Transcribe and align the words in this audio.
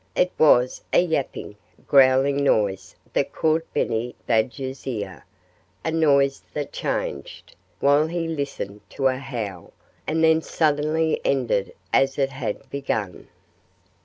It 0.15 0.31
was 0.39 0.81
a 0.91 0.99
yapping, 0.99 1.57
growling 1.85 2.43
noise 2.43 2.95
that 3.13 3.31
caught 3.31 3.71
Benny 3.71 4.15
Badger's 4.25 4.87
ear 4.87 5.23
a 5.85 5.91
noise 5.91 6.41
that 6.55 6.71
changed, 6.73 7.55
while 7.79 8.07
he 8.07 8.27
listened, 8.27 8.81
to 8.89 9.05
a 9.09 9.17
howl, 9.19 9.73
and 10.07 10.23
then 10.23 10.41
suddenly 10.41 11.21
ended 11.23 11.75
as 11.93 12.17
it 12.17 12.31
had 12.31 12.67
begun. 12.71 13.27